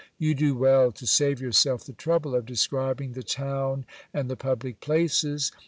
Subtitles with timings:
[0.17, 3.85] You do well to save yourself the trouble of describing the town
[4.15, 5.51] and the public places.